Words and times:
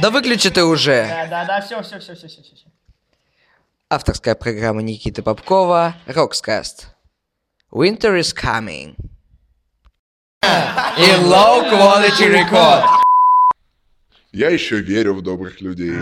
Да 0.00 0.10
выключи 0.10 0.50
ты 0.50 0.64
уже. 0.64 1.06
Да, 1.06 1.26
да, 1.26 1.44
да, 1.44 1.60
все, 1.60 1.82
все, 1.82 1.98
все, 1.98 2.14
все, 2.14 2.28
все, 2.28 2.42
все. 2.42 2.66
Авторская 3.90 4.34
программа 4.34 4.82
Никиты 4.82 5.22
Попкова 5.22 5.94
Roxcast. 6.06 6.86
Winter 7.70 8.16
is 8.18 8.32
coming. 8.32 8.96
In 10.42 11.28
low 11.28 11.68
quality 11.70 12.28
record. 12.28 12.84
Я 14.32 14.48
еще 14.50 14.80
верю 14.80 15.14
в 15.14 15.22
добрых 15.22 15.60
людей. 15.60 15.96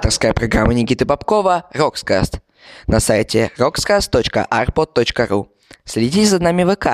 Авторская 0.00 0.32
программа 0.32 0.72
Никиты 0.72 1.04
Попкова 1.04 1.66
Roxcast. 1.74 2.40
На 2.86 3.00
сайте 3.00 3.50
roxcast.arpod.ru. 3.58 5.48
Следите 5.84 6.24
за 6.24 6.42
нами 6.42 6.62
в 6.62 6.74
ВК. 6.74 6.86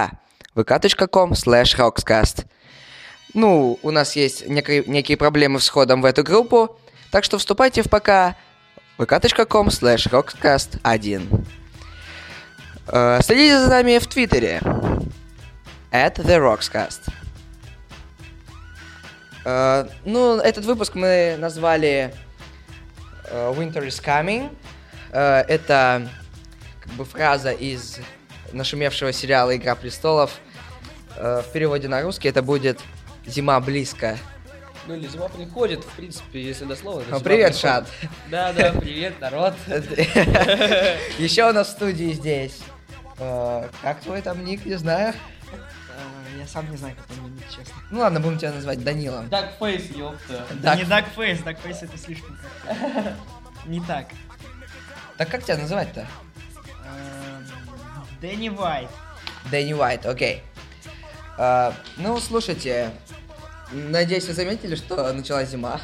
vk.com 0.56 1.30
slash 1.30 1.78
roxcast. 1.78 2.46
Ну, 3.32 3.78
у 3.84 3.90
нас 3.92 4.16
есть 4.16 4.48
некие, 4.48 4.82
некие 4.88 5.16
проблемы 5.16 5.60
с 5.60 5.68
входом 5.68 6.02
в 6.02 6.04
эту 6.04 6.24
группу, 6.24 6.80
так 7.12 7.22
что 7.22 7.38
вступайте 7.38 7.82
в 7.82 7.88
ПК 7.88 8.34
vk.com 8.98 9.68
slash 9.68 10.10
roxcast1. 10.10 11.46
Э, 12.88 13.20
Следите 13.22 13.60
за 13.60 13.68
нами 13.68 13.98
в 13.98 14.06
Твиттере 14.08 14.60
at 15.92 16.16
the 16.16 16.40
Roxcast. 16.40 17.08
Э, 19.44 19.86
Ну, 20.04 20.38
этот 20.38 20.64
выпуск 20.64 20.96
мы 20.96 21.36
назвали 21.38 22.12
Winter 23.32 23.86
is 23.86 24.02
coming. 24.02 24.54
Э, 25.12 25.40
Это 25.48 26.08
как 26.80 26.92
бы 26.92 27.04
фраза 27.04 27.50
из 27.52 27.98
нашумевшего 28.52 29.12
сериала 29.12 29.56
Игра 29.56 29.74
престолов. 29.74 30.38
Э, 31.16 31.42
В 31.46 31.52
переводе 31.52 31.88
на 31.88 32.02
русский 32.02 32.28
это 32.28 32.42
будет 32.42 32.80
Зима 33.26 33.58
близко. 33.60 34.18
Ну 34.88 34.94
или 34.94 35.08
зима 35.08 35.26
приходит, 35.28 35.82
в 35.82 35.88
принципе, 35.96 36.40
если 36.40 36.64
дословно. 36.64 37.02
то 37.02 37.10
Ну, 37.10 37.20
Привет, 37.20 37.54
приходит. 37.54 37.60
Шад. 37.60 37.86
Да, 38.30 38.52
да, 38.52 38.70
привет, 38.70 39.20
народ. 39.20 39.54
Еще 41.18 41.48
у 41.48 41.52
нас 41.52 41.66
в 41.68 41.70
студии 41.72 42.12
здесь. 42.12 42.60
э, 43.18 43.68
Как 43.82 44.00
твой 44.00 44.22
там 44.22 44.44
ник, 44.44 44.64
не 44.64 44.74
знаю. 44.74 45.12
Я 46.36 46.46
сам 46.46 46.70
не 46.70 46.76
знаю, 46.76 46.94
как 46.96 47.06
он 47.10 47.26
имя, 47.28 47.40
честно. 47.48 47.74
Ну 47.90 48.00
ладно, 48.00 48.20
будем 48.20 48.38
тебя 48.38 48.52
называть 48.52 48.82
Данилом. 48.84 49.28
Dogface, 49.30 49.90
ёпта. 49.90 50.46
Так. 50.62 50.78
Не 50.78 50.84
Dogface, 50.84 51.40
Dogface 51.40 51.82
это 51.82 51.96
слишком 51.98 52.38
как-то 52.64 53.16
не 53.66 53.80
так. 53.80 54.06
Так 55.16 55.30
как 55.30 55.44
тебя 55.44 55.56
называть-то? 55.56 56.06
Эм, 56.84 57.46
Danny 58.20 58.48
White. 58.50 58.90
Danny 59.50 59.72
White, 59.72 60.04
окей. 60.04 60.42
А, 61.38 61.74
ну, 61.96 62.18
слушайте, 62.20 62.90
надеюсь, 63.72 64.26
вы 64.26 64.34
заметили, 64.34 64.74
что 64.74 65.12
началась 65.12 65.50
зима. 65.50 65.80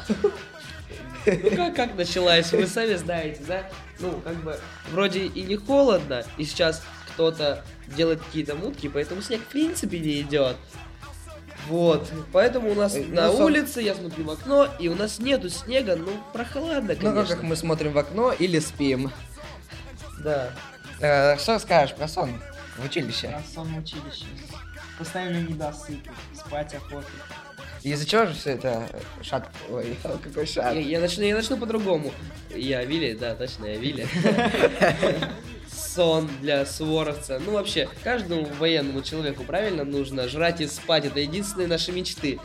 Ну 1.25 1.55
как, 1.55 1.75
как 1.75 1.95
началась, 1.95 2.51
вы 2.51 2.67
сами 2.67 2.95
знаете, 2.95 3.41
да? 3.47 3.69
Ну, 3.99 4.19
как 4.21 4.35
бы, 4.43 4.59
вроде 4.91 5.27
и 5.27 5.43
не 5.43 5.55
холодно, 5.55 6.25
и 6.37 6.43
сейчас 6.43 6.83
кто-то 7.13 7.63
делает 7.87 8.21
какие-то 8.21 8.55
мутки, 8.55 8.87
поэтому 8.87 9.21
снег 9.21 9.41
в 9.41 9.45
принципе 9.47 9.99
не 9.99 10.21
идет. 10.21 10.55
Вот, 11.67 12.11
поэтому 12.33 12.71
у 12.71 12.75
нас 12.75 12.93
ну, 12.93 13.03
на 13.15 13.27
соб- 13.27 13.45
улице, 13.45 13.81
я 13.81 13.95
смотрю 13.95 14.25
в 14.25 14.29
окно, 14.31 14.67
и 14.79 14.89
у 14.89 14.95
нас 14.95 15.19
нету 15.19 15.49
снега, 15.49 15.95
ну, 15.95 16.11
прохладно, 16.33 16.93
Ну, 16.99 17.11
конечно. 17.11 17.35
как 17.35 17.43
мы 17.43 17.55
смотрим 17.55 17.93
в 17.93 17.97
окно 17.97 18.33
или 18.33 18.59
спим. 18.59 19.11
Да. 20.19 20.51
Э, 20.99 21.37
что 21.37 21.57
скажешь 21.59 21.95
про 21.95 22.07
сон 22.09 22.41
в 22.77 22.85
училище? 22.85 23.27
Я 23.27 23.41
сон 23.53 23.67
в 23.73 23.77
училище. 23.77 24.25
Постоянно 24.99 25.37
недосып. 25.47 25.99
Спать 26.35 26.73
охота. 26.75 27.07
Из-за 27.81 28.05
чего 28.05 28.25
же 28.25 28.33
все 28.33 28.51
это 28.51 28.87
шат... 29.21 29.49
Ой, 29.69 29.95
какой 30.23 30.45
шат. 30.45 30.73
Я, 30.75 30.81
я 30.81 30.99
начну, 30.99 31.23
я 31.23 31.35
начну 31.35 31.57
по-другому. 31.57 32.11
Я 32.53 32.83
Вилли, 32.83 33.13
да, 33.13 33.35
точно, 33.35 33.65
я 33.65 33.77
Вилли. 33.77 34.07
Сон 35.73 36.29
для 36.41 36.65
суворовца. 36.65 37.39
Ну, 37.43 37.53
вообще, 37.53 37.89
каждому 38.03 38.45
военному 38.59 39.01
человеку 39.01 39.43
правильно 39.43 39.83
нужно 39.83 40.27
жрать 40.27 40.61
и 40.61 40.67
спать. 40.67 41.05
Это 41.05 41.19
единственные 41.19 41.67
наши 41.67 41.91
мечты. 41.91 42.39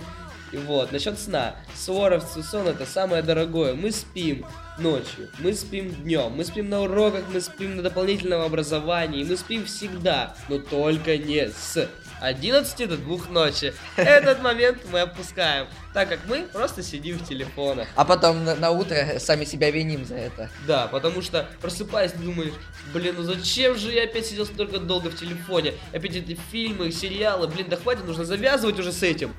Вот, 0.53 0.93
насчет 0.93 1.19
сна. 1.19 1.57
Суворовцу 1.77 2.43
сон 2.43 2.69
это 2.69 2.87
самое 2.87 3.23
дорогое. 3.23 3.75
Мы 3.75 3.93
спим 3.93 4.47
ночью, 4.79 5.29
мы 5.41 5.53
спим 5.53 5.91
днем, 5.91 6.33
мы 6.33 6.45
спим 6.45 6.71
на 6.71 6.83
уроках, 6.83 7.25
мы 7.33 7.41
спим 7.41 7.77
на 7.77 7.83
дополнительном 7.83 8.41
образовании, 8.41 9.25
мы 9.25 9.37
спим 9.37 9.67
всегда, 9.67 10.35
но 10.49 10.59
только 10.59 11.19
не 11.19 11.49
с 11.49 11.89
11 12.21 12.89
до 12.89 12.97
2 12.97 13.29
ночи. 13.31 13.75
Этот 13.97 14.43
момент 14.43 14.79
мы 14.91 15.01
опускаем, 15.01 15.67
так 15.95 16.09
как 16.09 16.21
мы 16.27 16.43
просто 16.43 16.83
сидим 16.83 17.19
в 17.19 17.29
телефонах. 17.29 17.89
А 17.95 18.05
потом 18.05 18.45
на, 18.45 18.55
на 18.55 18.71
утро 18.71 19.19
сами 19.19 19.45
себя 19.45 19.71
виним 19.71 20.05
за 20.05 20.17
это. 20.17 20.51
Да, 20.67 20.89
потому 20.89 21.23
что 21.23 21.49
просыпаясь, 21.61 22.13
ты 22.13 22.19
думаешь, 22.19 22.55
блин, 22.93 23.15
ну 23.19 23.23
зачем 23.23 23.77
же 23.77 23.93
я 23.93 24.05
опять 24.05 24.27
сидел 24.27 24.47
столько 24.47 24.79
долго 24.79 25.09
в 25.11 25.17
телефоне? 25.17 25.75
Опять 25.93 26.17
эти 26.17 26.39
фильмы, 26.51 26.91
сериалы, 26.91 27.49
блин, 27.49 27.67
да 27.69 27.77
хватит, 27.77 28.05
нужно 28.05 28.25
завязывать 28.25 28.79
уже 28.79 28.93
с 28.93 29.03
этим. 29.03 29.35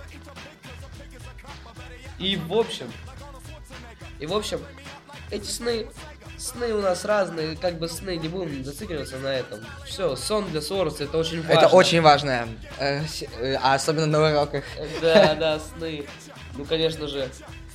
И 2.17 2.35
в 2.35 2.53
общем, 2.53 2.91
и 4.19 4.25
в 4.25 4.34
общем, 4.34 4.61
эти 5.31 5.46
сны, 5.46 5.88
сны 6.40 6.74
у 6.74 6.82
нас 6.82 7.06
разные, 7.06 7.56
как 7.56 7.78
бы 7.78 7.88
сны, 7.88 8.18
не 8.18 8.28
будем 8.28 8.64
зацикливаться 8.64 9.18
на 9.18 9.28
этом. 9.28 9.60
Все, 9.86 10.16
сон 10.16 10.50
для 10.50 10.62
Сороса, 10.62 11.04
это 11.04 11.18
очень 11.18 11.42
важно. 11.42 11.54
Это 11.54 11.68
очень 11.68 12.02
важно. 12.02 12.48
Э, 12.80 13.04
э, 13.40 13.56
а 13.62 13.76
особенно 13.76 14.06
на 14.06 14.32
уроках. 14.32 14.64
Да, 15.02 15.36
да, 15.40 15.60
сны. 15.60 16.06
Ну, 16.58 16.66
конечно 16.66 17.08
же. 17.08 17.30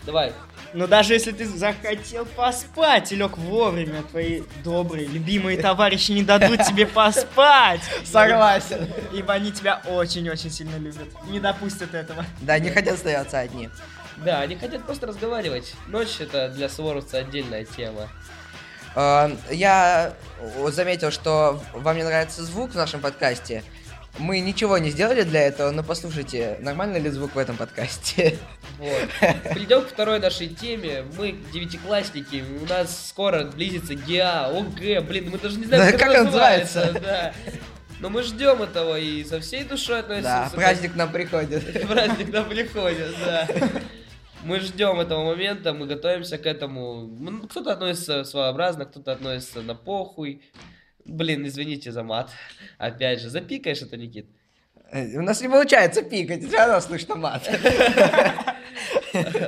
Давай, 0.07 0.35
Но 0.75 0.87
даже 0.87 1.15
если 1.15 1.33
ты 1.33 1.47
захотел 1.47 2.27
поспать 2.27 3.11
и 3.11 3.17
лег 3.17 3.39
вовремя, 3.39 4.03
твои 4.03 4.43
добрые, 4.63 5.07
любимые 5.07 5.57
товарищи 5.57 6.13
не 6.13 6.23
дадут 6.23 6.63
тебе 6.65 6.87
поспать. 6.95 7.81
Согласен. 8.05 8.87
Ибо 9.15 9.33
они 9.33 9.51
тебя 9.51 9.81
очень-очень 9.87 10.51
сильно 10.51 10.77
любят. 10.77 11.09
Не 11.29 11.41
допустят 11.41 11.95
этого. 11.95 12.27
Да, 12.43 12.59
не 12.59 12.69
хотят 12.69 12.95
остаться 12.97 13.39
одни. 13.39 13.71
Да, 14.19 14.41
они 14.41 14.57
хотят 14.57 14.85
просто 14.85 15.07
разговаривать. 15.07 15.75
Ночь 15.87 16.21
это 16.21 16.51
для 16.51 16.69
суворовца 16.69 17.19
отдельная 17.19 17.65
тема. 17.65 18.11
Э, 18.95 19.31
Я 19.51 20.15
заметил, 20.69 21.11
что 21.11 21.61
вам 21.73 21.97
не 21.97 22.03
нравится 22.03 22.43
звук 22.45 22.73
в 22.73 22.77
нашем 22.77 23.01
подкасте. 23.01 23.63
Мы 24.19 24.39
ничего 24.39 24.79
не 24.79 24.91
сделали 24.91 25.23
для 25.23 25.43
этого, 25.43 25.73
но 25.73 25.83
послушайте, 25.83 26.57
нормальный 26.61 27.01
ли 27.01 27.11
звук 27.11 27.35
в 27.35 27.39
этом 27.39 27.57
подкасте? 27.57 28.39
Вот. 28.79 29.09
Перейдем 29.55 29.83
к 29.83 29.89
второй 29.89 30.21
нашей 30.21 30.49
теме. 30.49 31.05
Мы 31.19 31.33
девятиклассники, 31.53 32.45
у 32.63 32.67
нас 32.67 33.09
скоро 33.09 33.45
близится 33.45 33.95
ГИА, 33.97 34.57
ОГЭ, 34.57 35.01
блин, 35.01 35.31
мы 35.31 35.39
даже 35.39 35.59
не 35.59 35.65
знаем, 35.65 35.85
Да, 35.87 35.91
как, 35.93 36.01
как 36.01 36.19
он 36.21 36.25
называется. 36.27 36.79
называется? 36.93 37.01
Да. 37.03 37.33
Но 38.01 38.11
мы 38.11 38.23
ждем 38.23 38.63
этого 38.63 38.99
и 38.99 39.25
со 39.25 39.41
всей 39.41 39.65
душой 39.65 40.01
относимся. 40.01 40.29
Да, 40.29 40.51
праздник 40.55 40.93
к 40.93 40.97
нам 40.97 41.11
приходит. 41.11 41.89
Праздник 41.89 42.33
нам 42.33 42.49
приходит, 42.49 43.15
да. 43.25 43.49
Мы 44.45 44.61
ждем 44.61 45.01
этого 45.01 45.25
момента, 45.25 45.73
мы 45.73 45.87
готовимся 45.87 46.37
к 46.39 46.45
этому. 46.47 47.09
Кто-то 47.49 47.73
относится 47.73 48.25
своеобразно, 48.25 48.85
кто-то 48.85 49.13
относится 49.13 49.63
на 49.63 49.75
похуй. 49.75 50.43
Блин, 51.05 51.47
извините 51.47 51.93
за 51.93 52.03
мат. 52.03 52.31
Опять 52.79 53.21
же, 53.21 53.31
запикаешь 53.31 53.83
это, 53.83 53.97
Никит? 53.97 54.27
Э, 54.91 55.17
У 55.19 55.23
нас 55.23 55.41
не 55.41 55.49
получается 55.49 56.03
пикать, 56.03 56.45
все 56.47 56.57
равно 56.59 56.81
слышно 56.81 57.15
мат. 57.17 57.49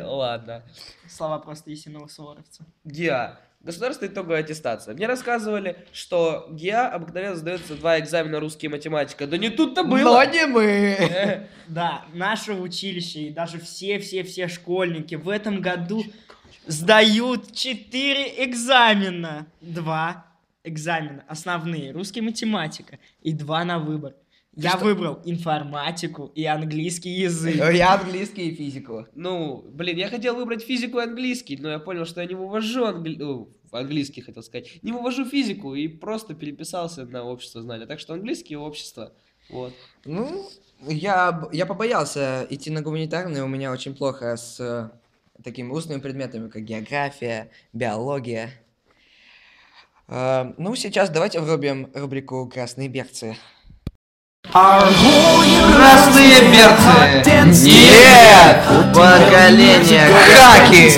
Ладно. 0.05 0.62
Слова 1.09 1.38
просто 1.38 1.71
истинного 1.71 2.09
суворовца. 2.09 2.65
ГИА. 2.85 3.38
Государственная 3.67 4.13
итоговая 4.13 4.41
аттестация. 4.41 4.95
Мне 4.95 5.09
рассказывали, 5.09 5.77
что 5.93 6.47
ГИА 6.53 6.89
обыкновенно 6.89 7.35
сдается 7.35 7.75
два 7.75 7.99
экзамена 7.99 8.39
русский 8.39 8.67
и 8.67 8.69
математика. 8.69 9.27
Да 9.27 9.37
не 9.37 9.51
тут-то 9.51 9.83
Но 9.83 9.91
было. 9.91 10.27
не 10.31 10.47
мы. 10.47 11.49
Да, 11.67 12.05
наше 12.15 12.53
училище 12.53 13.23
и 13.23 13.31
даже 13.31 13.59
все-все-все 13.59 14.47
школьники 14.47 15.17
в 15.17 15.29
этом 15.29 15.61
году 15.61 16.05
сдают 16.67 17.53
4 17.53 18.45
экзамена. 18.45 19.49
Два 19.61 20.27
экзамена 20.62 21.25
основные, 21.27 21.91
русский 21.91 22.21
и 22.21 22.23
математика, 22.23 23.01
и 23.21 23.33
два 23.33 23.65
на 23.65 23.81
выбор. 23.81 24.15
Я 24.56 24.70
что? 24.70 24.85
выбрал 24.85 25.20
информатику 25.25 26.32
и 26.35 26.44
английский 26.44 27.11
язык. 27.11 27.56
Я 27.56 27.94
английский 27.94 28.49
и 28.49 28.55
физику. 28.55 29.06
Ну, 29.14 29.62
блин, 29.69 29.99
я 29.99 30.08
хотел 30.08 30.35
выбрать 30.35 30.62
физику 30.64 30.99
и 30.99 31.03
английский, 31.03 31.58
но 31.58 31.69
я 31.70 31.79
понял, 31.79 32.06
что 32.06 32.23
я 32.23 32.26
не 32.26 32.35
вывожу 32.35 32.87
англи- 32.87 33.17
ну, 33.19 33.50
по-английски 33.70 34.20
хотел 34.20 34.43
сказать. 34.43 34.82
Не 34.82 34.93
вывожу 34.93 35.26
физику 35.26 35.75
и 35.75 35.88
просто 35.88 36.35
переписался 36.35 37.05
на 37.05 37.23
общество 37.25 37.61
знания. 37.61 37.85
Так 37.87 38.00
что 38.00 38.14
английский 38.14 38.55
и 38.55 38.56
общество. 38.56 39.12
Вот. 39.50 39.75
Ну, 40.06 40.49
я, 40.88 41.49
я 41.52 41.67
побоялся 41.67 42.47
идти 42.49 42.70
на 42.70 42.81
гуманитарные, 42.81 43.44
у 43.44 43.49
меня 43.49 43.70
очень 43.70 43.94
плохо 43.94 44.37
с 44.37 44.59
э, 44.59 44.91
такими 45.43 45.70
устными 45.70 46.00
предметами, 46.00 46.49
как 46.49 46.64
география, 46.64 47.50
биология. 47.75 48.50
Э, 50.09 50.52
ну, 50.56 50.75
сейчас 50.76 51.11
давайте 51.11 51.41
врубим 51.41 51.91
рубрику 51.94 52.49
«Красные 52.49 52.88
берцы». 52.88 53.37
Красные 54.53 56.41
берцы! 56.51 57.65
Нет! 57.65 58.65
Поколение 58.95 60.07
хаки! 60.35 60.91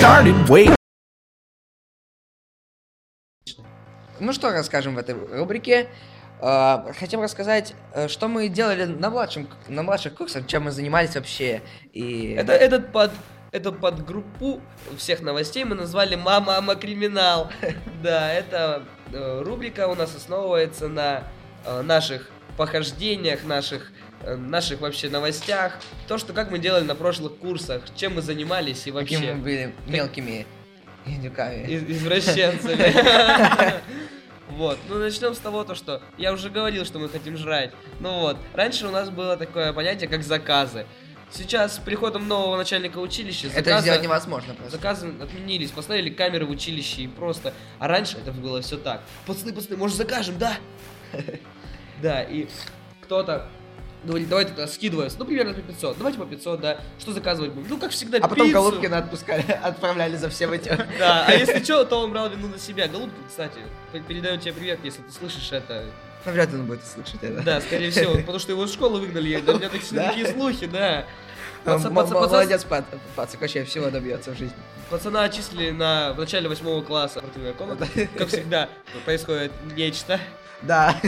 Ну 4.21 4.33
что 4.33 4.50
расскажем 4.50 4.95
в 4.97 4.99
этой 4.99 5.15
рубрике? 5.15 5.89
Э, 6.41 6.93
Хотим 6.99 7.21
рассказать, 7.23 7.75
э, 7.95 8.09
что 8.09 8.29
мы 8.29 8.49
делали 8.49 8.85
на, 8.85 9.11
младшем, 9.11 9.49
на 9.69 9.83
младших 9.83 10.15
курсах, 10.15 10.47
чем 10.47 10.65
мы 10.65 10.71
занимались 10.73 11.15
вообще. 11.15 11.62
И... 11.93 12.33
Это, 12.33 12.53
этот 12.53 12.93
под, 12.93 13.12
эту 13.53 13.73
подгруппу 13.73 14.61
всех 14.97 15.21
новостей 15.21 15.65
мы 15.65 15.75
назвали 15.75 16.17
«Мама, 16.17 16.55
мама, 16.55 16.75
криминал». 16.75 17.50
Да, 18.03 18.33
эта 18.33 18.83
э, 19.12 19.43
рубрика 19.43 19.89
у 19.89 19.95
нас 19.95 20.15
основывается 20.15 20.89
на 20.89 21.23
э, 21.65 21.83
наших 21.83 22.31
похождениях, 22.58 23.44
наших 23.44 23.90
э, 24.22 24.37
наших 24.37 24.81
вообще 24.81 25.08
новостях, 25.08 25.78
то, 26.08 26.19
что 26.19 26.32
как 26.34 26.50
мы 26.50 26.58
делали 26.58 26.84
на 26.84 26.94
прошлых 26.94 27.37
курсах, 27.38 27.82
чем 27.96 28.16
мы 28.16 28.22
занимались 28.22 28.87
и 28.87 28.90
Какими 28.93 29.16
вообще 29.19 29.34
мы 29.34 29.40
были 29.43 29.75
мелкими 29.87 30.46
индюками. 31.06 31.66
из- 31.66 31.84
извращенцами. 31.84 32.93
Вот, 34.50 34.78
ну 34.88 34.96
начнем 34.99 35.34
с 35.34 35.38
того, 35.38 35.62
то, 35.62 35.75
что 35.75 36.00
я 36.16 36.32
уже 36.32 36.49
говорил, 36.49 36.84
что 36.87 36.99
мы 36.99 37.08
хотим 37.10 37.37
жрать. 37.37 37.70
Ну 38.00 38.20
вот, 38.20 38.38
раньше 38.55 38.87
у 38.87 38.90
нас 38.90 39.11
было 39.11 39.37
такое 39.37 39.72
понятие, 39.75 40.08
как 40.08 40.22
заказы. 40.25 40.87
Сейчас 41.31 41.76
с 41.76 41.78
приходом 41.78 42.26
нового 42.26 42.56
начальника 42.56 42.96
училища 42.99 43.49
Это 43.49 43.58
заказы- 43.70 43.82
сделать 43.82 44.02
невозможно 44.02 44.54
просто. 44.54 44.76
Заказы 44.78 45.12
отменились, 45.20 45.70
поставили 45.70 46.08
камеры 46.08 46.46
в 46.46 46.50
училище 46.50 47.02
и 47.02 47.06
просто. 47.08 47.52
А 47.78 47.87
раньше 47.88 48.16
это 48.16 48.32
было 48.32 48.62
все 48.62 48.78
так. 48.78 49.02
Пацаны, 49.26 49.52
пацаны, 49.52 49.76
может 49.76 49.96
закажем, 49.99 50.38
да? 50.38 50.56
Да, 52.03 52.23
и 52.23 52.49
кто-то 53.03 53.49
говорит, 54.05 54.29
давайте 54.29 54.50
тогда 54.50 54.67
скидываем, 54.69 55.11
ну 55.19 55.25
примерно 55.25 55.55
по 55.55 55.61
500, 55.61 55.99
давайте 55.99 56.19
по 56.19 56.27
500, 56.27 56.61
да, 56.61 56.79
что 56.99 57.12
заказывать 57.12 57.53
будем? 57.53 57.69
Ну 57.69 57.79
как 57.79 57.91
всегда, 57.91 58.19
А 58.19 58.29
потом 58.29 58.47
пиццу. 58.47 58.61
Голубкина 58.61 58.99
отпускали, 58.99 59.43
отправляли 59.62 60.17
за 60.17 60.29
всем 60.29 60.53
этим. 60.53 60.77
Да, 60.99 61.25
а 61.27 61.33
если 61.35 61.62
что, 61.62 61.85
то 61.85 62.00
он 62.00 62.12
брал 62.12 62.31
вину 62.31 62.49
на 62.49 62.59
себя. 62.59 62.89
Голубка, 62.89 63.17
кстати, 63.27 63.59
передаю 64.06 64.39
тебе 64.39 64.53
привет, 64.53 64.81
если 64.85 65.03
ты 65.03 65.12
слышишь 65.12 65.53
это. 65.53 65.85
Ну, 66.25 66.33
вряд 66.33 66.53
ли 66.53 66.59
он 66.59 66.67
будет 66.67 66.85
слышать 66.85 67.23
это. 67.23 67.43
Да, 67.43 67.61
скорее 67.61 67.91
всего, 67.91 68.15
потому 68.19 68.39
что 68.39 68.53
его 68.53 68.65
из 68.65 68.73
школы 68.73 69.00
выгнали, 69.00 69.37
у 69.37 69.59
меня 69.59 69.69
такие 69.69 70.27
слухи, 70.33 70.67
да. 70.67 71.05
Молодец, 71.65 72.65
Пацак, 72.65 73.41
вообще 73.41 73.65
всего 73.65 73.91
добьется 73.91 74.31
в 74.31 74.39
жизни. 74.39 74.56
Пацана 74.91 75.25
отчислили 75.25 75.71
на, 75.71 76.12
в 76.15 76.19
начале 76.19 76.49
восьмого 76.49 76.83
класса. 76.83 77.23
Как 78.17 78.29
всегда, 78.29 78.69
происходит 79.05 79.53
нечто. 79.77 80.19
Да. 80.62 80.99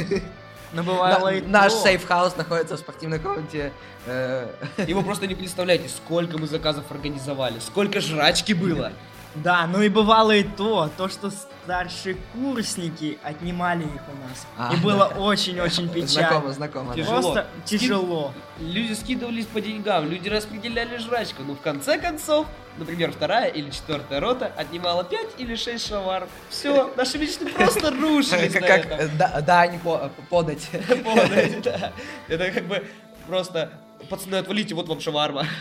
Но 0.72 0.82
бывало 0.82 1.34
и 1.34 1.40
Наш 1.40 1.72
safe 1.72 2.01
house 2.01 2.36
находится 2.36 2.76
в 2.76 2.80
спортивной 2.80 3.18
комнате. 3.18 3.72
э, 4.06 4.46
И 4.86 4.94
вы 4.94 5.02
просто 5.02 5.26
не 5.26 5.34
представляете, 5.34 5.88
сколько 5.88 6.38
мы 6.38 6.46
заказов 6.46 6.84
организовали, 6.90 7.58
сколько 7.58 8.00
жрачки 8.00 8.52
было. 8.52 8.92
Да, 9.34 9.66
ну 9.66 9.80
и 9.80 9.88
бывало 9.88 10.32
и 10.32 10.42
то, 10.42 10.90
то, 10.96 11.08
что 11.08 11.30
старшекурсники 11.30 13.18
отнимали 13.22 13.84
их 13.84 14.02
у 14.08 14.28
нас. 14.28 14.46
А, 14.58 14.74
и 14.74 14.76
было 14.78 15.08
да. 15.14 15.20
очень-очень 15.20 15.88
печально. 15.88 16.30
Знакомо, 16.50 16.52
знакомо. 16.52 16.88
да. 16.90 16.94
Тяжело. 16.96 17.20
Просто 17.22 17.46
тяжело. 17.64 18.34
Люди 18.58 18.92
скидывались 18.94 19.46
по 19.46 19.60
деньгам, 19.60 20.08
люди 20.08 20.28
распределяли 20.28 20.96
жрачку. 20.98 21.42
Но 21.44 21.54
в 21.54 21.60
конце 21.60 21.98
концов, 21.98 22.46
например, 22.76 23.12
вторая 23.12 23.48
или 23.48 23.70
четвертая 23.70 24.20
рота 24.20 24.52
отнимала 24.56 25.04
5 25.04 25.26
или 25.38 25.54
6 25.54 25.86
шавар. 25.86 26.26
Все, 26.48 26.92
наши 26.96 27.18
мечты 27.18 27.46
просто 27.46 27.90
рушились 28.00 28.52
Как 28.52 29.16
да- 29.16 29.40
дань 29.40 29.78
по- 29.78 30.10
подать. 30.28 30.68
Подать, 31.04 31.62
да. 31.62 31.92
Это 32.28 32.50
как 32.50 32.64
бы 32.66 32.84
просто 33.28 33.70
Пацаны, 34.08 34.36
отвалите, 34.36 34.74
вот 34.74 34.88
вам 34.88 35.00
шаварма. 35.00 35.46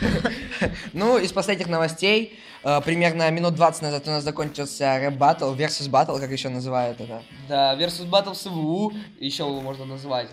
Ну, 0.93 1.17
из 1.17 1.31
последних 1.31 1.67
новостей, 1.67 2.37
э, 2.63 2.81
примерно 2.81 3.29
минут 3.31 3.55
20 3.55 3.81
назад 3.83 4.07
у 4.07 4.09
нас 4.11 4.23
закончился 4.23 4.97
рэп 4.99 5.13
батл, 5.13 5.53
versus 5.53 5.89
батл, 5.89 6.17
как 6.17 6.31
еще 6.31 6.49
называют 6.49 6.99
это. 6.99 7.21
Да, 7.47 7.75
versus 7.75 8.09
Battle 8.09 8.33
СВУ, 8.35 8.93
еще 9.19 9.43
его 9.43 9.61
можно 9.61 9.85
назвать. 9.85 10.27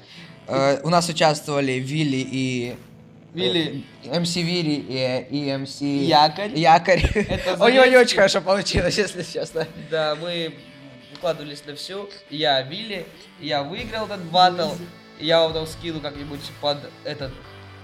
Э, 0.49 0.81
У 0.83 0.89
нас 0.89 1.09
участвовали 1.09 1.73
Вилли 1.73 2.27
и... 2.31 2.77
Вилли. 3.35 3.85
э, 4.05 4.19
МС 4.19 4.35
Вилли 4.37 4.85
и, 4.89 5.49
и 5.51 5.57
МС... 5.57 5.81
Якорь. 5.81 6.59
Якорь. 6.59 7.03
Это 7.15 7.63
У 7.63 7.69
него 7.69 7.85
не 7.85 7.97
очень 7.97 8.17
хорошо 8.17 8.41
получилось, 8.41 8.97
если 8.99 9.23
честно. 9.23 9.67
Да, 9.91 10.17
мы 10.17 10.55
выкладывались 11.13 11.63
на 11.67 11.75
всю. 11.77 12.09
Я 12.31 12.63
Вилли, 12.63 13.07
я 13.41 13.63
выиграл 13.63 14.07
этот 14.07 14.23
батл. 14.25 14.71
Я 15.21 15.41
вам 15.41 15.53
там 15.53 15.67
скину 15.67 16.01
как-нибудь 16.01 16.41
под 16.61 16.79
этот 17.05 17.33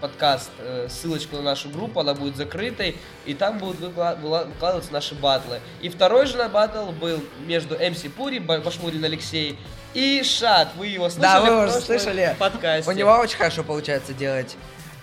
подкаст 0.03 0.51
э, 0.59 0.89
ссылочку 0.91 1.37
на 1.37 1.43
нашу 1.43 1.71
группу, 1.71 2.01
она 2.01 2.13
будет 2.13 2.37
закрытой, 2.37 2.97
и 3.25 3.35
там 3.35 3.59
будут 3.59 3.79
выкладываться 3.81 4.93
наши 4.93 5.15
батлы. 5.15 5.61
И 5.81 5.89
второй 5.89 6.27
же 6.27 6.37
на 6.37 6.49
батл 6.49 6.91
был 6.91 7.21
между 7.47 7.77
МС 7.77 8.03
Пури, 8.15 8.41
Ба- 8.41 8.59
Башмурин 8.59 9.05
Алексей 9.05 9.57
и 9.95 10.23
Шат. 10.25 10.71
Вы 10.77 10.89
его 10.89 11.09
слышали? 11.09 11.23
Да, 11.23 11.41
вы 11.41 11.47
прошлом 11.47 11.83
слышали. 11.83 12.37
подкасте? 12.39 12.91
У 12.91 12.95
него 12.95 13.13
очень 13.13 13.37
хорошо 13.37 13.63
получается 13.63 14.13
делать 14.13 14.57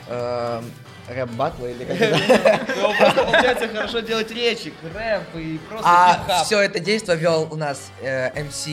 эм, 0.10 0.70
рэп 1.10 1.30
батлы 1.32 1.72
или 1.72 1.84
как 1.84 1.96
это. 2.02 2.74
У 2.74 2.78
него 2.78 2.94
просто 2.98 3.24
получается 3.24 3.68
хорошо 3.68 4.00
делать 4.00 4.32
речи, 4.32 4.74
рэп 4.94 5.36
и 5.36 5.58
просто 5.70 5.88
А 5.88 6.44
все 6.44 6.60
это 6.60 6.80
действо 6.80 7.14
вел 7.14 7.48
у 7.52 7.56
нас 7.56 7.92
МС 8.02 8.68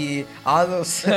Анус. 0.45 1.05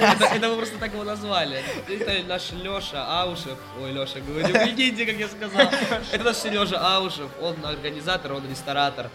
Это, 0.00 0.24
это 0.34 0.48
мы 0.48 0.56
просто 0.56 0.78
так 0.78 0.92
его 0.92 1.04
назвали. 1.04 1.62
Это 1.88 2.26
наш 2.26 2.52
Леша 2.52 3.22
Аушев. 3.22 3.58
Ой, 3.80 3.92
Леша, 3.92 4.20
говорю, 4.20 4.52
прикиньте, 4.52 5.06
как 5.06 5.16
я 5.16 5.28
сказал. 5.28 5.70
Это 6.12 6.24
наш 6.24 6.36
Сережа 6.36 6.78
Аушев. 6.78 7.28
Он 7.40 7.56
организатор, 7.64 8.32
он 8.32 8.48
ресторатор. 8.48 9.10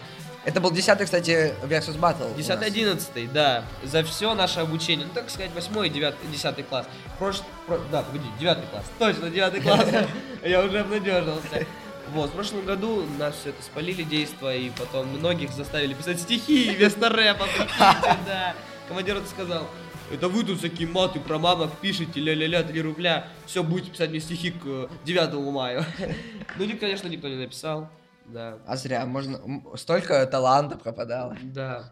Это 0.46 0.62
был 0.62 0.72
десятый, 0.72 1.06
кстати, 1.06 1.56
versus 1.64 1.98
battle. 2.00 2.32
у 2.34 2.38
нас. 2.38 2.48
10-11, 2.48 3.32
да. 3.34 3.64
За 3.84 4.04
все 4.04 4.34
наше 4.36 4.60
обучение. 4.60 5.08
Ну, 5.08 5.14
так 5.14 5.30
сказать, 5.30 5.52
8 5.56 5.88
и 5.88 5.90
9, 5.90 6.14
10 6.32 6.68
класс. 6.68 6.86
Прош... 7.18 7.42
про- 7.66 7.80
Да, 7.92 8.04
погоди, 8.04 8.26
9 8.40 8.58
класс. 8.70 8.86
Точно, 9.00 9.30
9 9.32 9.64
класс. 9.64 9.88
Я 10.44 10.62
уже 10.64 10.80
обнадежился. 10.80 11.66
Вот, 12.14 12.30
в 12.30 12.34
прошлом 12.34 12.64
году 12.66 13.04
нас 13.18 13.34
все 13.36 13.50
это 13.50 13.64
спалили 13.64 14.04
действо, 14.04 14.56
и 14.56 14.70
потом 14.70 15.08
многих 15.08 15.52
заставили 15.52 15.96
писать 15.96 16.20
стихи 16.20 16.70
вместо 16.78 17.10
рэпа, 17.10 17.46
прикиньте, 17.46 18.18
да. 18.28 18.54
Командир 18.88 19.18
это 19.18 19.28
сказал, 19.28 19.68
это 20.14 20.30
вы 20.30 20.44
тут 20.44 20.60
всякие 20.60 20.88
маты 20.88 21.20
про 21.20 21.40
мамок 21.40 21.72
пишете, 21.82 22.20
ля-ля-ля, 22.20 22.62
3 22.62 22.80
рубля, 22.82 23.28
все, 23.48 23.64
будете 23.64 23.90
писать 23.90 24.12
мне 24.12 24.20
стихи 24.20 24.52
к 24.52 24.62
э, 24.66 24.88
9 25.04 25.34
мая. 25.52 25.84
Ну, 26.58 26.78
конечно, 26.80 27.08
никто 27.08 27.28
не 27.28 27.38
написал, 27.38 27.90
да. 28.28 28.58
А 28.66 28.76
зря, 28.76 29.06
можно... 29.06 29.40
Столько 29.76 30.26
таланта 30.26 30.78
пропадало. 30.78 31.38
Да. 31.42 31.92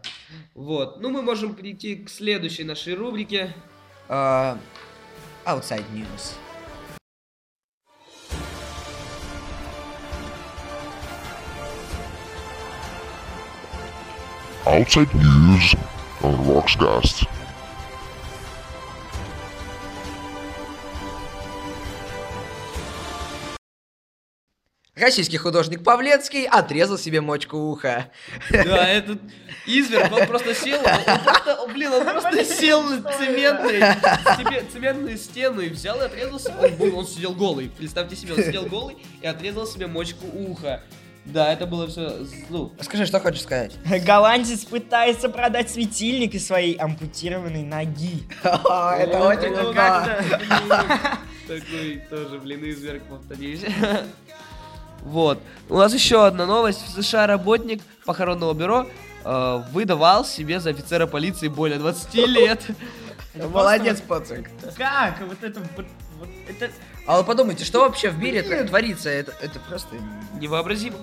Вот. 0.54 1.00
Ну, 1.00 1.10
мы 1.10 1.22
можем 1.22 1.54
перейти 1.54 1.96
к 1.96 2.10
следующей 2.10 2.64
нашей 2.64 2.94
рубрике. 2.94 3.54
Э, 4.08 4.56
Outside 5.44 5.84
News. 5.92 6.34
Outside 14.66 15.12
News 15.12 15.76
on 16.22 16.34
Roxcast. 16.46 17.28
Российский 24.96 25.38
художник 25.38 25.82
Павлецкий 25.82 26.44
отрезал 26.46 26.98
себе 26.98 27.20
мочку 27.20 27.56
уха. 27.58 28.10
Да, 28.50 28.88
этот 28.88 29.18
изверг, 29.66 30.12
он 30.12 30.26
просто 30.28 30.54
сел, 30.54 30.78
он 30.78 31.18
просто, 31.24 31.66
блин, 31.72 31.92
он 31.92 32.04
просто 32.04 32.44
сел 32.44 32.80
на 32.84 33.02
цементные, 33.12 33.80
цеме- 34.38 34.64
цементную 34.72 35.18
стену 35.18 35.60
и 35.62 35.68
взял 35.68 36.00
и 36.00 36.04
отрезал 36.04 36.38
себе, 36.38 36.54
он, 36.62 36.74
был- 36.76 36.98
он 36.98 37.06
сидел 37.08 37.32
голый, 37.34 37.72
представьте 37.76 38.14
себе, 38.14 38.34
он 38.34 38.38
сидел 38.44 38.66
голый 38.66 38.96
и 39.20 39.26
отрезал 39.26 39.66
себе 39.66 39.88
мочку 39.88 40.26
уха. 40.32 40.80
Да, 41.24 41.52
это 41.52 41.66
было 41.66 41.88
все, 41.88 42.18
ну, 42.50 42.72
Скажи, 42.80 43.06
что 43.06 43.18
хочешь 43.18 43.42
сказать? 43.42 43.72
Голландец 44.06 44.64
пытается 44.64 45.28
продать 45.28 45.70
светильник 45.70 46.34
из 46.34 46.46
своей 46.46 46.74
ампутированной 46.76 47.64
ноги. 47.64 48.22
Это 48.44 49.26
очень 49.26 49.54
Такой 51.48 52.02
тоже, 52.08 52.38
блин, 52.38 52.62
изверг, 52.64 53.02
повторюсь. 53.08 53.60
Вот. 55.04 55.38
У 55.68 55.76
нас 55.76 55.92
еще 55.94 56.26
одна 56.26 56.46
новость. 56.46 56.82
В 56.86 56.90
США 57.02 57.26
работник 57.26 57.82
похоронного 58.04 58.54
бюро 58.54 58.86
э, 59.24 59.62
выдавал 59.72 60.24
себе 60.24 60.60
за 60.60 60.70
офицера 60.70 61.06
полиции 61.06 61.48
более 61.48 61.78
20 61.78 62.14
лет. 62.26 62.62
Молодец, 63.34 64.02
вот- 64.08 64.28
Как? 64.76 65.20
Вот 65.20 65.42
это 65.42 65.60
вот, 65.76 65.86
вот 66.18 66.28
это 66.48 66.70
А 67.06 67.18
вы 67.18 67.24
подумайте, 67.24 67.64
что 67.64 67.80
вообще 67.80 68.10
в 68.10 68.18
мире 68.18 68.42
творится? 68.64 69.10
Это, 69.10 69.34
это 69.40 69.58
просто... 69.60 69.96
Невообразимо. 70.40 70.96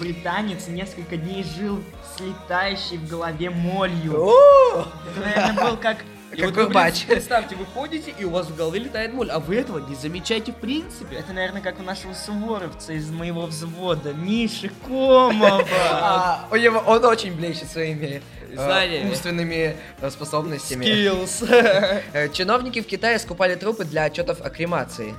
британец 0.00 0.66
несколько 0.68 1.16
дней 1.16 1.44
жил 1.44 1.82
с 2.16 2.20
летающей 2.20 2.96
в 2.98 3.08
голове 3.08 3.50
молью. 3.50 4.30
Это, 4.74 5.20
наверное, 5.20 5.70
был 5.70 5.76
как... 5.76 5.98
И 6.34 6.40
Как 6.40 6.50
вот 6.50 6.56
вы, 6.56 6.68
блин, 6.68 6.92
Представьте, 7.06 7.54
вы 7.54 7.64
ходите, 7.64 8.12
и 8.18 8.24
у 8.24 8.30
вас 8.30 8.48
в 8.48 8.56
голове 8.56 8.80
летает 8.80 9.12
моль, 9.12 9.30
а 9.30 9.38
вы 9.38 9.56
этого 9.56 9.78
не 9.78 9.94
замечаете 9.94 10.50
в 10.52 10.56
принципе. 10.56 11.16
Это, 11.16 11.32
наверное, 11.32 11.62
как 11.62 11.78
у 11.78 11.82
нашего 11.84 12.12
суворовца 12.12 12.92
из 12.92 13.08
моего 13.10 13.46
взвода, 13.46 14.12
Миши 14.12 14.70
Комова. 14.86 15.64
А, 15.90 16.48
у 16.50 16.56
него, 16.56 16.78
он 16.80 17.04
очень 17.04 17.34
блещет 17.34 17.70
своими 17.70 18.20
э, 18.50 18.54
Знаниями. 18.54 19.08
умственными 19.10 19.76
э, 20.00 20.10
способностями. 20.10 20.84
Skills. 20.84 21.48
Э, 22.12 22.28
Чиновники 22.30 22.80
в 22.80 22.86
Китае 22.86 23.18
скупали 23.18 23.54
трупы 23.54 23.84
для 23.84 24.04
отчетов 24.04 24.40
о 24.40 24.50
кремации. 24.50 25.14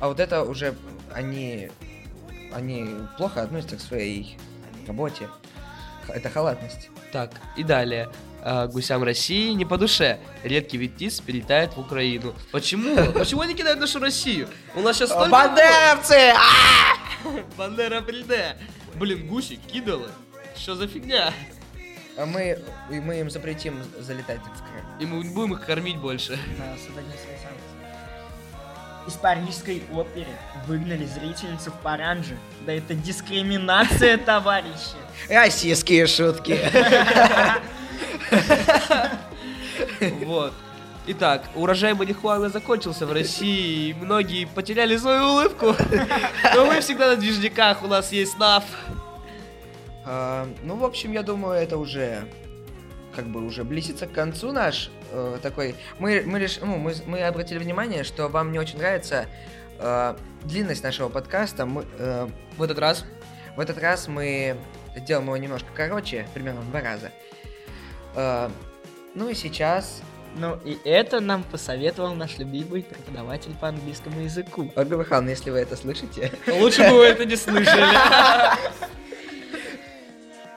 А 0.00 0.08
вот 0.08 0.20
это 0.20 0.42
уже 0.42 0.74
они, 1.12 1.70
они 2.52 2.86
плохо 3.16 3.42
относятся 3.42 3.76
к 3.76 3.80
своей 3.80 4.36
работе. 4.86 5.28
Это 6.08 6.28
халатность. 6.28 6.90
Так, 7.12 7.30
и 7.56 7.62
далее. 7.62 8.08
А, 8.46 8.66
гусям 8.66 9.02
России 9.02 9.52
не 9.52 9.64
по 9.64 9.78
душе. 9.78 10.18
Редкий 10.42 10.76
ветис 10.76 11.18
перелетает 11.18 11.74
в 11.76 11.80
Украину. 11.80 12.34
Почему? 12.52 12.94
Почему 13.12 13.40
они 13.40 13.54
кидают 13.54 13.80
нашу 13.80 14.00
Россию? 14.00 14.48
У 14.74 14.82
нас 14.82 14.98
сейчас 14.98 15.08
столько... 15.08 15.30
Бандеровцы! 15.30 16.34
Бандера 17.56 18.02
приде. 18.02 18.58
Блин, 18.96 19.26
гуси, 19.28 19.56
кидалы. 19.56 20.08
Что 20.54 20.74
за 20.74 20.86
фигня? 20.86 21.32
А 22.18 22.26
мы, 22.26 22.58
и 22.90 23.00
мы 23.00 23.20
им 23.20 23.30
запретим 23.30 23.82
залетать 23.98 24.40
в 24.40 24.58
Крым. 24.58 24.84
И 25.00 25.06
мы 25.06 25.24
будем 25.32 25.54
их 25.54 25.64
кормить 25.64 25.96
больше. 25.96 26.38
Да. 26.58 26.74
Из 29.06 29.14
парижской 29.14 29.82
оперы 29.90 30.28
выгнали 30.66 31.06
зрительницу 31.06 31.70
в 31.70 31.80
паранже. 31.80 32.36
Да 32.66 32.74
это 32.74 32.92
дискриминация, 32.94 34.18
товарищи. 34.18 34.96
Российские 35.30 36.06
шутки. 36.06 36.60
Вот. 40.24 40.52
Итак, 41.06 41.42
урожай 41.54 41.92
марихуаны 41.92 42.48
закончился 42.48 43.06
в 43.06 43.12
России, 43.12 43.90
и 43.90 43.94
многие 43.94 44.46
потеряли 44.46 44.96
свою 44.96 45.24
улыбку. 45.32 45.74
Но 46.54 46.64
мы 46.64 46.80
всегда 46.80 47.08
на 47.08 47.16
движниках, 47.16 47.82
у 47.82 47.86
нас 47.86 48.10
есть 48.10 48.38
НАФ. 48.38 48.64
А, 50.06 50.48
Ну, 50.62 50.76
в 50.76 50.84
общем, 50.84 51.12
я 51.12 51.22
думаю, 51.22 51.60
это 51.60 51.76
уже 51.76 52.26
как 53.14 53.26
бы 53.26 53.44
уже 53.44 53.64
близится 53.64 54.06
к 54.06 54.12
концу 54.12 54.50
наш 54.52 54.90
э, 55.12 55.38
такой. 55.40 55.76
Мы 55.98 56.22
мы 56.26 56.38
реш... 56.38 56.58
ну, 56.60 56.76
мы 56.76 56.94
мы 57.06 57.22
обратили 57.22 57.58
внимание, 57.58 58.02
что 58.02 58.28
вам 58.28 58.50
не 58.50 58.58
очень 58.58 58.78
нравится 58.78 59.26
э, 59.78 60.16
длинность 60.42 60.82
нашего 60.82 61.08
подкаста. 61.08 61.64
Мы 61.66 61.84
э, 61.98 62.28
В 62.56 62.62
этот 62.62 62.78
раз 62.78 63.04
в 63.56 63.60
этот 63.60 63.78
раз 63.78 64.08
мы 64.08 64.56
сделаем 64.96 65.26
его 65.26 65.36
немножко 65.36 65.68
короче, 65.74 66.26
примерно 66.34 66.60
в 66.62 66.70
два 66.70 66.80
раза. 66.80 67.12
Э, 68.14 68.48
Ну 69.14 69.28
и 69.28 69.34
сейчас 69.34 70.02
Ну 70.36 70.58
и 70.64 70.76
это 70.84 71.20
нам 71.20 71.44
посоветовал 71.44 72.14
наш 72.14 72.38
любимый 72.38 72.82
преподаватель 72.82 73.52
по 73.60 73.68
английскому 73.68 74.20
языку. 74.20 74.64
Михайловна, 74.76 75.30
если 75.30 75.50
вы 75.50 75.58
это 75.58 75.76
слышите, 75.76 76.32
лучше 76.48 76.88
бы 76.90 76.96
вы 76.96 77.04
это 77.04 77.24
не 77.24 77.36
слышали. 77.36 77.86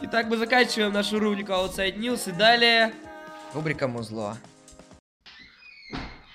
Итак, 0.01 0.27
мы 0.27 0.37
заканчиваем 0.37 0.93
нашу 0.93 1.19
рубрику 1.19 1.51
Outside 1.51 1.97
News 1.97 2.29
и 2.29 2.31
далее... 2.31 2.93
рубрика 3.53 3.87
Музло. 3.87 4.37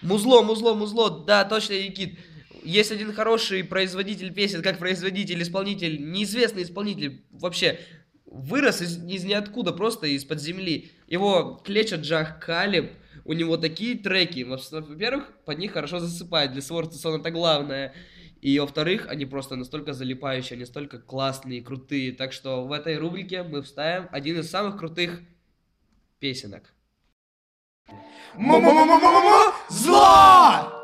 Музло, 0.03 0.43
музло, 0.43 0.75
музло, 0.75 1.25
да, 1.25 1.45
точно, 1.45 1.75
Никит. 1.75 2.19
Есть 2.65 2.91
один 2.91 3.13
хороший 3.13 3.63
производитель 3.63 4.33
песен, 4.33 4.63
как 4.63 4.79
производитель, 4.79 5.41
исполнитель, 5.43 6.11
неизвестный 6.13 6.65
исполнитель, 6.65 7.25
вообще 7.31 7.79
вырос 8.33 8.81
из, 8.81 8.97
из 9.05 9.25
ниоткуда, 9.25 9.73
просто 9.73 10.07
из-под 10.07 10.41
земли. 10.41 10.91
Его 11.07 11.61
клечет 11.65 12.01
Джах 12.01 12.41
Калиб, 12.41 12.93
у 13.25 13.35
него 13.35 13.57
такие 13.57 13.97
треки, 13.97 14.43
во- 14.43 14.59
во-первых, 14.81 15.31
под 15.45 15.59
них 15.59 15.73
хорошо 15.73 16.01
засыпать, 16.01 16.53
для 16.53 16.63
Сворта 16.63 16.97
Сон 16.97 17.21
это 17.21 17.31
главное. 17.31 17.95
И 18.41 18.59
во-вторых, 18.59 19.07
они 19.09 19.25
просто 19.25 19.55
настолько 19.55 19.93
залипающие, 19.93 20.55
они 20.55 20.63
настолько 20.63 20.99
классные, 20.99 21.63
крутые. 21.63 22.13
Так 22.13 22.33
что 22.33 22.65
в 22.65 22.73
этой 22.73 22.99
рубрике 22.99 23.45
мы 23.45 23.63
вставим 23.63 24.09
один 24.11 24.41
из 24.41 24.51
самых 24.51 24.79
крутых 24.79 25.21
песенок. 26.19 26.75
Зло! 29.69 30.82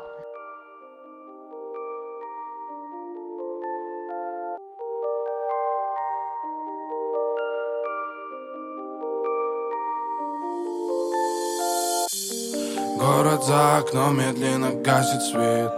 Город 13.39 13.45
за 13.45 13.77
окном 13.77 14.17
медленно 14.17 14.71
гасит 14.83 15.21
свет. 15.21 15.71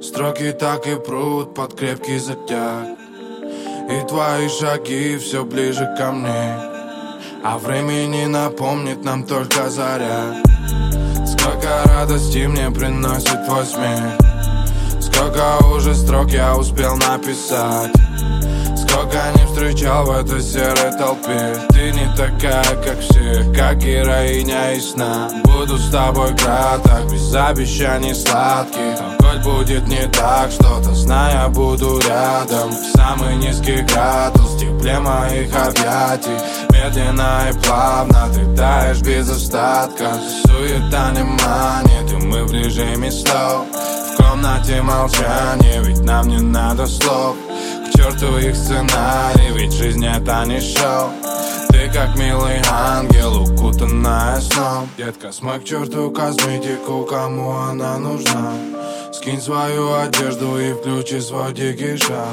Строки 0.00 0.52
так 0.52 0.86
и 0.86 0.94
прут 0.94 1.54
под 1.54 1.74
крепкий 1.74 2.18
затяг 2.18 2.96
И 3.90 4.06
твои 4.06 4.48
шаги 4.48 5.16
все 5.16 5.44
ближе 5.44 5.92
ко 5.98 6.12
мне. 6.12 6.54
А 7.44 7.58
времени 7.58 8.26
напомнит 8.26 9.02
нам 9.04 9.24
только 9.24 9.70
заря. 9.70 10.42
Сколько 11.26 11.82
радости 11.86 12.46
мне 12.46 12.70
приносит 12.70 13.44
твой 13.46 13.64
смех. 13.64 14.16
Сколько 15.00 15.64
уже 15.74 15.94
строк 15.94 16.30
я 16.30 16.56
успел 16.56 16.96
написать 16.96 17.92
Сколько 18.98 19.20
не 19.36 19.46
встречал 19.46 20.06
в 20.06 20.10
этой 20.10 20.42
серой 20.42 20.90
толпе. 20.98 21.54
Ты 21.68 21.92
не 21.92 22.12
такая, 22.16 22.64
как 22.82 22.98
все, 22.98 23.44
как 23.54 23.78
героиня 23.78 24.72
из 24.72 24.90
сна. 24.90 25.30
Буду 25.44 25.78
с 25.78 25.88
тобой 25.90 26.36
краток, 26.36 27.08
без 27.08 27.32
обещаний 27.32 28.12
сладких. 28.12 28.98
Хоть 29.20 29.44
будет 29.44 29.86
не 29.86 30.04
так 30.08 30.50
что-то, 30.50 30.92
знай, 30.94 31.32
я 31.32 31.48
буду 31.48 32.00
рядом. 32.00 32.70
В 32.70 32.96
самый 32.96 33.36
низкий 33.36 33.82
градус, 33.82 34.56
тепле 34.58 34.98
моих 34.98 35.54
объятий. 35.54 36.36
Медленно 36.72 37.50
и 37.50 37.52
плавно 37.64 38.28
ты 38.34 38.56
таешь 38.56 39.00
без 39.02 39.30
остатка. 39.30 40.14
Суета 40.44 41.12
не 41.12 41.22
манит, 41.22 42.12
и 42.12 42.16
мы 42.16 42.44
в 42.44 42.52
режиме 42.52 43.12
слов 43.12 43.64
В 43.72 44.16
комнате 44.16 44.82
молчание, 44.82 45.82
ведь 45.84 46.00
нам 46.00 46.26
не 46.26 46.40
надо 46.40 46.88
слов 46.88 47.36
к 48.12 48.38
их 48.38 48.56
сценарий, 48.56 49.52
ведь 49.52 49.72
жизнь 49.72 50.06
это 50.06 50.44
не 50.46 50.60
шоу. 50.60 51.10
Ты 51.68 51.90
как 51.92 52.16
милый 52.16 52.60
ангел, 52.70 53.42
укутанная 53.42 54.40
сном. 54.40 54.88
Детка, 54.96 55.32
смой 55.32 55.60
к 55.60 55.64
черту 55.64 56.10
косметику, 56.10 57.04
кому 57.04 57.52
она 57.52 57.98
нужна? 57.98 58.52
Скинь 59.12 59.40
свою 59.40 59.94
одежду 59.94 60.58
и 60.58 60.72
включи 60.72 61.20
свой 61.20 61.52
дикий 61.52 61.96
шаг 61.96 62.28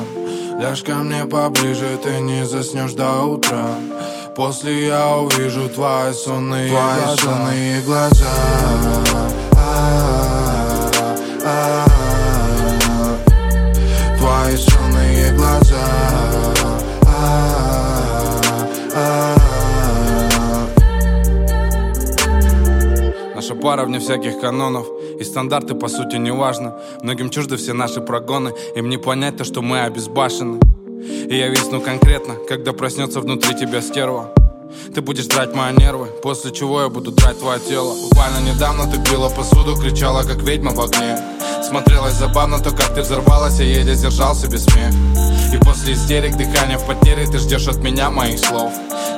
Ляжь 0.60 0.84
ко 0.84 0.96
мне 0.96 1.26
поближе, 1.26 1.98
ты 2.02 2.22
не 2.22 2.46
заснешь 2.46 2.94
до 2.94 3.24
утра. 3.24 3.76
После 4.36 4.88
я 4.88 5.18
увижу 5.18 5.68
твои 5.70 6.14
сонные 6.14 6.70
твои 6.70 7.06
глаза, 7.06 7.18
сонные 7.18 7.82
глаза. 7.82 9.25
Твои 14.46 14.58
сонные 14.58 15.32
глаза. 15.32 15.76
Наша 23.34 23.56
пара 23.56 23.86
вне 23.86 23.98
всяких 23.98 24.40
канонов 24.40 24.86
И 25.20 25.24
стандарты 25.24 25.74
по 25.74 25.88
сути 25.88 26.18
не 26.18 26.32
важно. 26.32 26.76
Многим 27.02 27.32
чужды 27.32 27.58
все 27.58 27.74
наши 27.74 28.02
прогоны 28.02 28.54
Им 28.76 28.88
не 28.90 28.98
понять 28.98 29.38
то, 29.38 29.46
что 29.46 29.64
мы 29.64 29.80
обезбашены. 29.80 30.60
И 31.28 31.36
я 31.36 31.48
висну 31.48 31.82
конкретно 31.82 32.36
Когда 32.48 32.72
проснется 32.72 33.22
внутри 33.22 33.56
тебя 33.56 33.82
стерва 33.82 34.32
ты 34.94 35.02
будешь 35.02 35.26
драть 35.28 35.54
мои 35.54 35.74
нервы, 35.74 36.08
после 36.24 36.52
чего 36.52 36.82
я 36.82 36.90
буду 36.90 37.12
драть 37.12 37.40
твое 37.40 37.60
тело. 37.60 37.94
Буквально 38.10 38.40
недавно 38.50 38.90
ты 38.90 38.98
била 39.10 39.30
посуду, 39.30 39.76
кричала 39.76 40.24
как 40.24 40.42
ведьма 40.42 40.72
в 40.72 40.82
огне. 40.82 41.18
Смотрелось 41.68 42.14
забавно 42.14 42.60
то, 42.60 42.70
как 42.72 42.94
ты 42.94 43.02
взорвалась, 43.02 43.60
я 43.60 43.66
еле 43.66 43.96
сдержался 43.96 44.48
без 44.48 44.66
смех 44.66 44.94
И 45.52 45.58
после 45.58 45.94
истерик, 45.94 46.38
дыхания 46.38 46.78
в 46.78 46.86
потере, 46.86 47.26
ты 47.26 47.40
ждешь 47.40 47.68
от 47.68 47.78
меня 47.78 48.12
моих 48.12 48.38
слов. 48.38 48.72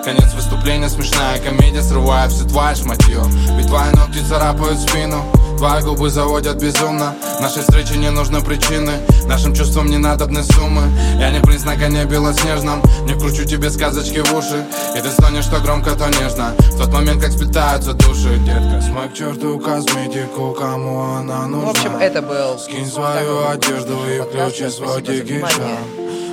Конец 0.06 0.34
выступления, 0.34 0.88
смешная 0.88 1.39
комедия, 1.39 1.82
срывая 1.82 2.30
все 2.30 2.46
твои 2.46 2.75
шматье 2.75 3.22
Ведь 3.58 3.68
твои 3.68 3.92
ногти 3.92 4.20
царапают 4.20 4.80
спину 4.80 5.25
Твои 5.58 5.82
губы 5.82 6.12
заводят 6.12 6.58
безумно. 6.58 7.16
Нашей 7.42 7.64
встрече 7.64 7.98
не 7.98 8.12
нужны 8.12 8.42
причины. 8.42 8.92
Нашим 9.26 9.56
чувствам 9.56 9.88
не 9.88 9.98
надобны 9.98 10.44
суммы. 10.44 10.84
Я 11.20 11.32
не 11.32 11.40
принц 11.40 11.64
на 11.64 11.76
коне 11.76 12.06
белоснежном. 12.06 12.82
Не 13.06 13.14
кручу 13.14 13.44
тебе 13.44 13.72
сказочки 13.72 14.20
в 14.20 14.34
уши. 14.38 14.64
И 14.96 15.02
ты 15.02 15.10
стонешь 15.10 15.48
то 15.48 15.60
громко, 15.60 15.96
то 15.96 16.08
нежно. 16.10 16.54
В 16.60 16.78
тот 16.78 16.94
момент, 16.94 17.24
как 17.24 17.32
сплетаются 17.32 17.94
души. 17.94 18.38
Детка, 18.46 18.82
смой 18.82 19.10
к 19.10 19.16
черту 19.16 19.58
косметику. 19.58 20.52
Кому 20.52 21.16
она 21.16 21.48
нужна? 21.48 21.48
Ну, 21.48 21.66
в 21.66 21.70
общем, 21.70 21.98
это 21.98 22.22
был 22.22 22.60
Скинь 22.60 22.86
свою 22.86 23.48
одежду 23.48 23.98
и 24.08 24.20
включи 24.22 24.70
свой 24.70 25.02
дикий 25.02 25.40
шаг 25.40 25.62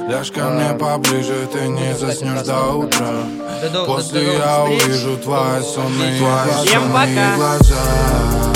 Ляжь 0.07 0.31
ко 0.31 0.50
мне 0.50 0.75
поближе, 0.78 1.49
ты 1.50 1.66
не 1.66 1.95
заснешь 1.97 2.43
до 2.43 2.75
утра. 2.75 3.25
После 3.87 4.35
я 4.35 4.64
увижу 4.64 5.16
твои 5.16 5.62
сонные 5.62 6.19
глаза 7.38 8.53